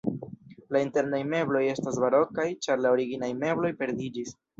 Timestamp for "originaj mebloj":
2.97-3.71